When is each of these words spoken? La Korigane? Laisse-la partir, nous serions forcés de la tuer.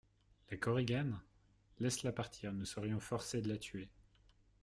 La 0.49 0.57
Korigane? 0.57 1.19
Laisse-la 1.77 2.11
partir, 2.11 2.51
nous 2.53 2.65
serions 2.65 2.99
forcés 2.99 3.39
de 3.43 3.49
la 3.49 3.59
tuer. 3.59 3.87